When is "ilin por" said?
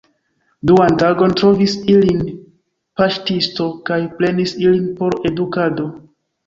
4.67-5.21